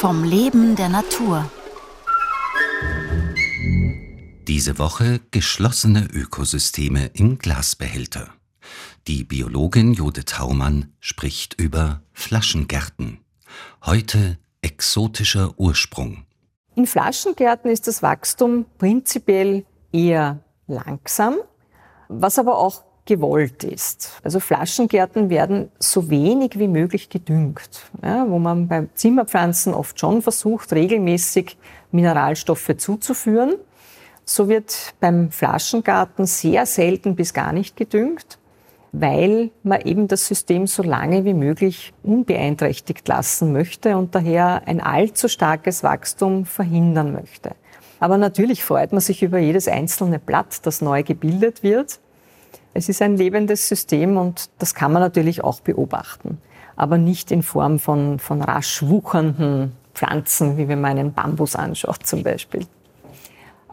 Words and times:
vom 0.00 0.24
Leben 0.24 0.76
der 0.76 0.88
Natur. 0.88 1.50
Diese 4.48 4.78
Woche 4.78 5.20
geschlossene 5.30 6.08
Ökosysteme 6.10 7.10
im 7.12 7.36
Glasbehälter. 7.36 8.28
Die 9.06 9.24
Biologin 9.24 9.92
Judith 9.92 10.38
Haumann 10.38 10.94
spricht 11.00 11.60
über 11.60 12.00
Flaschengärten. 12.14 13.18
Heute 13.84 14.38
exotischer 14.62 15.52
Ursprung. 15.58 16.24
In 16.76 16.86
Flaschengärten 16.86 17.70
ist 17.70 17.86
das 17.86 18.02
Wachstum 18.02 18.64
prinzipiell 18.78 19.66
eher 19.92 20.42
langsam, 20.66 21.36
was 22.08 22.38
aber 22.38 22.56
auch 22.56 22.84
gewollt 23.10 23.64
ist. 23.64 24.20
Also 24.22 24.38
Flaschengärten 24.38 25.30
werden 25.30 25.68
so 25.80 26.10
wenig 26.10 26.60
wie 26.60 26.68
möglich 26.68 27.08
gedüngt, 27.08 27.90
ja, 28.04 28.24
wo 28.28 28.38
man 28.38 28.68
bei 28.68 28.86
Zimmerpflanzen 28.94 29.74
oft 29.74 29.98
schon 29.98 30.22
versucht, 30.22 30.72
regelmäßig 30.72 31.58
Mineralstoffe 31.90 32.76
zuzuführen. 32.76 33.56
So 34.24 34.48
wird 34.48 34.94
beim 35.00 35.32
Flaschengarten 35.32 36.24
sehr 36.24 36.66
selten 36.66 37.16
bis 37.16 37.34
gar 37.34 37.52
nicht 37.52 37.76
gedüngt, 37.76 38.38
weil 38.92 39.50
man 39.64 39.80
eben 39.80 40.06
das 40.06 40.28
System 40.28 40.68
so 40.68 40.84
lange 40.84 41.24
wie 41.24 41.34
möglich 41.34 41.92
unbeeinträchtigt 42.04 43.08
lassen 43.08 43.52
möchte 43.52 43.96
und 43.96 44.14
daher 44.14 44.62
ein 44.66 44.80
allzu 44.80 45.26
starkes 45.26 45.82
Wachstum 45.82 46.44
verhindern 46.44 47.12
möchte. 47.12 47.56
Aber 47.98 48.18
natürlich 48.18 48.62
freut 48.62 48.92
man 48.92 49.00
sich 49.00 49.24
über 49.24 49.40
jedes 49.40 49.66
einzelne 49.66 50.20
Blatt, 50.20 50.64
das 50.64 50.80
neu 50.80 51.02
gebildet 51.02 51.64
wird. 51.64 51.98
Es 52.72 52.88
ist 52.88 53.02
ein 53.02 53.16
lebendes 53.16 53.68
System 53.68 54.16
und 54.16 54.50
das 54.58 54.74
kann 54.74 54.92
man 54.92 55.02
natürlich 55.02 55.42
auch 55.42 55.60
beobachten. 55.60 56.38
Aber 56.76 56.98
nicht 56.98 57.30
in 57.30 57.42
Form 57.42 57.78
von, 57.78 58.18
von 58.18 58.42
rasch 58.42 58.82
wuchernden 58.82 59.72
Pflanzen, 59.94 60.56
wie 60.56 60.68
wenn 60.68 60.80
man 60.80 60.98
einen 60.98 61.12
Bambus 61.12 61.56
anschaut 61.56 62.06
zum 62.06 62.22
Beispiel. 62.22 62.66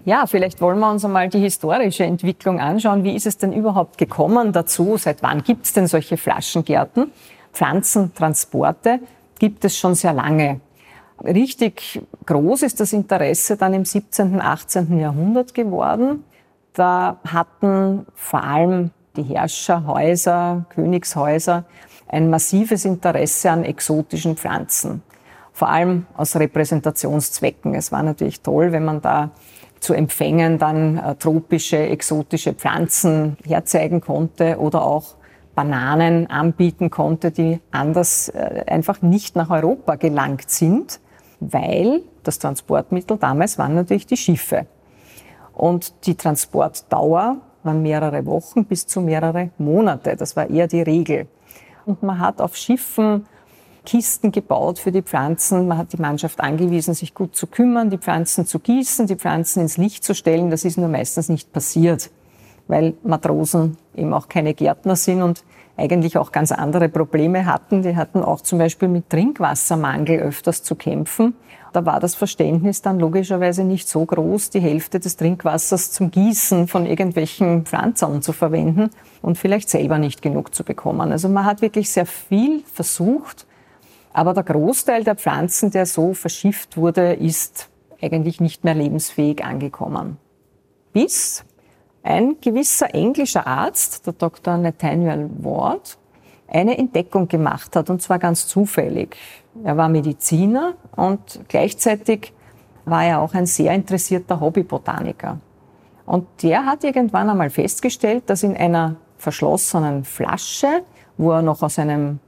Ja, 0.04 0.26
vielleicht 0.26 0.62
wollen 0.62 0.80
wir 0.80 0.90
uns 0.90 1.04
einmal 1.04 1.30
die 1.30 1.40
historische 1.40 2.06
Entwicklung 2.06 2.60
anschauen. 2.60 3.04
Wie 3.04 3.16
ist 3.16 3.26
es 3.26 3.38
denn 3.38 3.52
überhaupt 3.52 3.98
gekommen 3.98 4.54
dazu? 4.54 4.98
Seit 4.98 5.22
wann 5.22 5.44
gibt 5.44 5.66
es 5.66 5.74
denn 5.74 5.88
solche 5.88 6.18
Flaschengärten? 6.18 7.12
Pflanzentransporte 7.52 9.00
gibt 9.38 9.66
es 9.66 9.78
schon 9.78 9.96
sehr 9.96 10.14
lange. 10.14 10.62
Richtig 11.24 12.02
groß 12.26 12.64
ist 12.64 12.80
das 12.80 12.94
Interesse 12.94 13.58
dann 13.58 13.74
im 13.74 13.86
17., 13.86 14.40
18. 14.40 15.00
Jahrhundert 15.00 15.54
geworden. 15.54 16.24
Da 16.78 17.18
hatten 17.26 18.06
vor 18.14 18.44
allem 18.44 18.92
die 19.16 19.24
Herrscherhäuser, 19.24 20.68
Königshäuser 20.70 21.66
ein 22.08 22.30
massives 22.30 22.86
Interesse 22.86 23.50
an 23.50 23.64
exotischen 23.64 24.38
Pflanzen. 24.38 25.02
Vor 25.54 25.70
allem 25.70 26.06
aus 26.16 26.36
Repräsentationszwecken. 26.36 27.74
Es 27.74 27.92
war 27.92 28.04
natürlich 28.04 28.42
toll, 28.42 28.72
wenn 28.72 28.86
man 28.86 29.02
da 29.02 29.32
zu 29.80 29.96
empfängen 29.96 30.60
dann 30.60 31.00
äh, 31.00 31.16
tropische, 31.16 31.78
exotische 31.78 32.54
Pflanzen 32.54 33.38
herzeigen 33.44 34.00
konnte 34.00 34.60
oder 34.60 34.84
auch 34.84 35.16
Bananen 35.56 36.30
anbieten 36.30 36.92
konnte, 36.92 37.32
die 37.32 37.60
anders 37.72 38.30
äh, 38.30 38.66
einfach 38.68 39.02
nicht 39.02 39.36
nach 39.36 39.50
Europa 39.50 39.96
gelangt 39.96 40.52
sind 40.52 41.00
weil 41.40 42.02
das 42.24 42.40
Transportmittel 42.40 43.18
damals 43.18 43.58
waren 43.58 43.76
natürlich 43.76 44.06
die 44.06 44.18
Schiffe. 44.18 44.66
Und 45.58 46.06
die 46.06 46.14
Transportdauer 46.14 47.38
waren 47.64 47.82
mehrere 47.82 48.28
Wochen 48.28 48.64
bis 48.64 48.86
zu 48.86 49.02
mehrere 49.02 49.50
Monate. 49.58 50.16
Das 50.16 50.36
war 50.36 50.48
eher 50.48 50.68
die 50.68 50.84
Regel. 50.84 51.28
Und 51.88 52.04
man 52.04 52.20
hat 52.20 52.42
auf 52.42 52.56
Schiffen 52.56 53.26
Kisten 53.84 54.32
gebaut 54.32 54.78
für 54.78 54.92
die 54.92 55.02
Pflanzen. 55.02 55.68
Man 55.68 55.80
hat 55.80 55.94
die 55.94 55.98
Mannschaft 55.98 56.42
angewiesen, 56.42 56.94
sich 56.94 57.16
gut 57.16 57.36
zu 57.36 57.48
kümmern, 57.48 57.90
die 57.90 57.98
Pflanzen 57.98 58.46
zu 58.46 58.60
gießen, 58.60 59.08
die 59.08 59.16
Pflanzen 59.16 59.62
ins 59.62 59.78
Licht 59.78 60.04
zu 60.04 60.14
stellen. 60.14 60.52
Das 60.52 60.64
ist 60.64 60.78
nur 60.78 60.90
meistens 60.90 61.28
nicht 61.28 61.52
passiert, 61.52 62.12
weil 62.68 62.94
Matrosen 63.02 63.78
eben 63.96 64.14
auch 64.14 64.30
keine 64.30 64.54
Gärtner 64.54 64.96
sind 64.96 65.24
und 65.24 65.44
eigentlich 65.78 66.18
auch 66.18 66.32
ganz 66.32 66.52
andere 66.52 66.90
Probleme 66.90 67.46
hatten. 67.46 67.84
Die 67.84 67.96
hatten 67.96 68.24
auch 68.24 68.42
zum 68.42 68.58
Beispiel 68.60 68.90
mit 68.90 69.10
Trinkwassermangel 69.10 70.20
öfters 70.20 70.64
zu 70.64 70.76
kämpfen. 70.76 71.36
Da 71.72 71.86
war 71.86 72.00
das 72.00 72.16
Verständnis 72.16 72.82
dann 72.82 73.00
logischerweise 73.00 73.64
nicht 73.64 73.88
so 73.88 74.04
groß, 74.04 74.50
die 74.50 74.60
Hälfte 74.60 75.00
des 75.00 75.18
Trinkwassers 75.18 75.92
zum 75.92 76.10
Gießen 76.10 76.68
von 76.68 76.86
irgendwelchen 76.88 77.66
Pflanzen 77.66 78.22
zu 78.22 78.34
verwenden 78.34 78.90
und 79.22 79.38
vielleicht 79.38 79.70
selber 79.70 80.00
nicht 80.00 80.22
genug 80.22 80.56
zu 80.56 80.64
bekommen. 80.64 81.12
Also 81.12 81.30
man 81.30 81.46
hat 81.46 81.62
wirklich 81.62 81.92
sehr 81.92 82.08
viel 82.08 82.64
versucht, 82.74 83.46
aber 84.14 84.34
der 84.34 84.44
Großteil 84.44 85.04
der 85.04 85.16
Pflanzen, 85.16 85.70
der 85.70 85.86
so 85.86 86.16
verschifft 86.16 86.78
wurde, 86.78 87.14
ist 87.14 87.70
eigentlich 88.02 88.42
nicht 88.42 88.64
mehr 88.64 88.74
lebensfähig 88.74 89.44
angekommen. 89.44 90.18
Bis 90.94 91.46
ein 92.08 92.38
gewisser 92.40 92.94
englischer 92.96 93.46
Arzt, 93.46 94.08
der 94.08 94.14
Dr. 94.14 94.58
Nathaniel 94.58 95.30
Ward, 95.40 95.98
eine 96.48 96.78
Entdeckung 96.78 97.28
gemacht 97.28 97.76
hat, 97.76 97.90
und 97.90 98.02
zwar 98.02 98.18
ganz 98.18 98.48
zufällig. 98.48 99.18
Er 99.64 99.76
war 99.76 99.90
Mediziner 99.90 100.76
und 100.96 101.42
gleichzeitig 101.50 102.32
war 102.86 103.04
er 103.04 103.20
auch 103.20 103.34
ein 103.34 103.46
sehr 103.46 103.74
interessierter 103.74 104.40
Hobbybotaniker. 104.40 105.40
Und 106.06 106.26
der 106.42 106.66
hat 106.66 106.86
irgendwann 106.86 107.30
einmal 107.30 107.50
festgestellt, 107.50 108.24
dass 108.30 108.44
in 108.44 108.56
einer 108.56 108.96
verschlossenen 109.18 110.06
Flasche, 110.06 110.84
wo 111.18 111.32
er 111.32 111.42
noch 111.42 111.62
aus 111.62 111.78
einem 111.78 112.20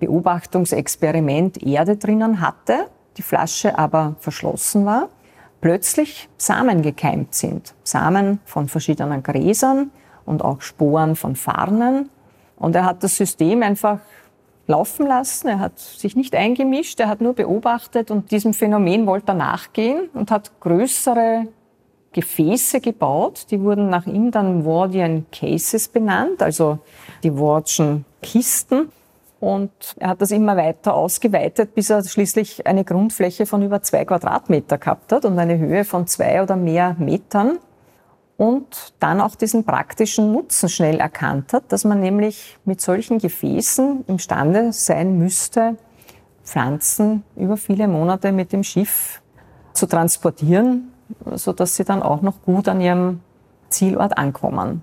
Beobachtungsexperiment 0.00 1.62
Erde 1.62 1.96
drinnen 1.96 2.40
hatte, 2.40 2.86
die 3.16 3.22
Flasche 3.22 3.78
aber 3.78 4.16
verschlossen 4.18 4.84
war, 4.84 5.08
plötzlich 5.60 6.28
Samen 6.36 6.82
gekeimt 6.82 7.34
sind. 7.34 7.74
Samen 7.82 8.40
von 8.44 8.68
verschiedenen 8.68 9.22
Gräsern 9.22 9.90
und 10.24 10.42
auch 10.42 10.60
Sporen 10.60 11.16
von 11.16 11.36
Farnen. 11.36 12.10
Und 12.56 12.76
er 12.76 12.84
hat 12.84 13.02
das 13.02 13.16
System 13.16 13.62
einfach 13.62 14.00
laufen 14.66 15.06
lassen. 15.06 15.48
Er 15.48 15.58
hat 15.58 15.78
sich 15.78 16.16
nicht 16.16 16.34
eingemischt, 16.34 17.00
er 17.00 17.08
hat 17.08 17.20
nur 17.20 17.34
beobachtet 17.34 18.10
und 18.10 18.30
diesem 18.30 18.54
Phänomen 18.54 19.06
wollte 19.06 19.32
er 19.32 19.34
nachgehen 19.34 20.08
und 20.14 20.30
hat 20.30 20.52
größere 20.60 21.48
Gefäße 22.12 22.80
gebaut. 22.80 23.46
Die 23.50 23.60
wurden 23.60 23.90
nach 23.90 24.06
ihm 24.06 24.30
dann 24.30 24.64
Wardian 24.64 25.26
Cases 25.30 25.88
benannt, 25.88 26.42
also 26.42 26.78
die 27.22 27.36
Wardschen 27.36 28.04
Kisten. 28.22 28.90
Und 29.40 29.96
er 29.98 30.10
hat 30.10 30.20
das 30.20 30.30
immer 30.30 30.56
weiter 30.56 30.94
ausgeweitet, 30.94 31.74
bis 31.74 31.88
er 31.88 32.04
schließlich 32.04 32.66
eine 32.66 32.84
Grundfläche 32.84 33.46
von 33.46 33.62
über 33.62 33.80
zwei 33.82 34.04
Quadratmeter 34.04 34.76
gehabt 34.76 35.12
hat 35.12 35.24
und 35.24 35.38
eine 35.38 35.58
Höhe 35.58 35.84
von 35.84 36.06
zwei 36.06 36.42
oder 36.42 36.56
mehr 36.56 36.94
Metern. 36.98 37.58
Und 38.36 38.94
dann 39.00 39.20
auch 39.20 39.34
diesen 39.34 39.64
praktischen 39.64 40.32
Nutzen 40.32 40.68
schnell 40.68 40.98
erkannt 40.98 41.52
hat, 41.52 41.64
dass 41.72 41.84
man 41.84 42.00
nämlich 42.00 42.58
mit 42.64 42.80
solchen 42.80 43.18
Gefäßen 43.18 44.04
imstande 44.06 44.72
sein 44.72 45.18
müsste, 45.18 45.76
Pflanzen 46.42 47.22
über 47.36 47.56
viele 47.56 47.86
Monate 47.86 48.32
mit 48.32 48.52
dem 48.52 48.62
Schiff 48.62 49.20
zu 49.72 49.86
transportieren, 49.86 50.92
so 51.34 51.52
dass 51.52 51.76
sie 51.76 51.84
dann 51.84 52.02
auch 52.02 52.22
noch 52.22 52.42
gut 52.42 52.68
an 52.68 52.80
ihrem 52.80 53.20
Zielort 53.68 54.16
ankommen. 54.16 54.82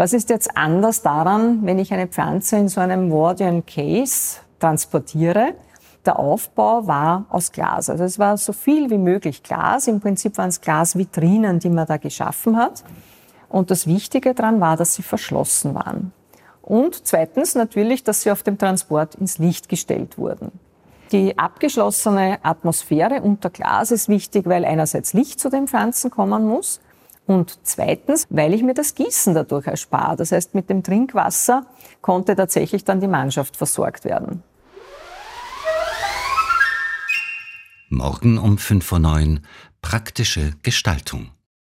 Was 0.00 0.14
ist 0.14 0.30
jetzt 0.30 0.56
anders 0.56 1.02
daran, 1.02 1.66
wenn 1.66 1.78
ich 1.78 1.92
eine 1.92 2.06
Pflanze 2.06 2.56
in 2.56 2.68
so 2.68 2.80
einem 2.80 3.12
Wardian 3.12 3.66
Case 3.66 4.38
transportiere? 4.58 5.52
Der 6.06 6.18
Aufbau 6.18 6.86
war 6.86 7.26
aus 7.28 7.52
Glas. 7.52 7.90
Also 7.90 8.04
es 8.04 8.18
war 8.18 8.38
so 8.38 8.54
viel 8.54 8.88
wie 8.88 8.96
möglich 8.96 9.42
Glas. 9.42 9.88
Im 9.88 10.00
Prinzip 10.00 10.38
waren 10.38 10.48
es 10.48 10.62
Glasvitrinen, 10.62 11.58
die 11.58 11.68
man 11.68 11.86
da 11.86 11.98
geschaffen 11.98 12.56
hat. 12.56 12.82
Und 13.50 13.70
das 13.70 13.86
Wichtige 13.86 14.32
daran 14.32 14.58
war, 14.58 14.78
dass 14.78 14.94
sie 14.94 15.02
verschlossen 15.02 15.74
waren. 15.74 16.14
Und 16.62 17.06
zweitens 17.06 17.54
natürlich, 17.54 18.02
dass 18.02 18.22
sie 18.22 18.30
auf 18.30 18.42
dem 18.42 18.56
Transport 18.56 19.16
ins 19.16 19.36
Licht 19.36 19.68
gestellt 19.68 20.16
wurden. 20.16 20.50
Die 21.12 21.36
abgeschlossene 21.36 22.38
Atmosphäre 22.42 23.20
unter 23.20 23.50
Glas 23.50 23.90
ist 23.90 24.08
wichtig, 24.08 24.46
weil 24.46 24.64
einerseits 24.64 25.12
Licht 25.12 25.40
zu 25.40 25.50
den 25.50 25.68
Pflanzen 25.68 26.10
kommen 26.10 26.46
muss 26.46 26.80
und 27.26 27.58
zweitens, 27.62 28.26
weil 28.30 28.54
ich 28.54 28.62
mir 28.62 28.74
das 28.74 28.94
Gießen 28.94 29.34
dadurch 29.34 29.66
erspare. 29.66 30.16
Das 30.16 30.32
heißt, 30.32 30.54
mit 30.54 30.68
dem 30.68 30.82
Trinkwasser 30.82 31.66
konnte 32.00 32.34
tatsächlich 32.34 32.84
dann 32.84 33.00
die 33.00 33.06
Mannschaft 33.06 33.56
versorgt 33.56 34.04
werden. 34.04 34.42
Morgen 37.88 38.38
um 38.38 38.56
5.09 38.56 39.34
Uhr 39.34 39.40
praktische 39.82 40.52
Gestaltung. 40.62 41.30